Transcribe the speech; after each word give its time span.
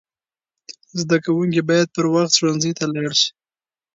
زده 0.99 1.17
کوونکي 1.25 1.61
باید 1.69 1.87
پر 1.95 2.05
وخت 2.13 2.31
ښوونځي 2.37 2.71
ته 2.77 2.85
لاړ 2.93 3.11
سي. 3.21 3.29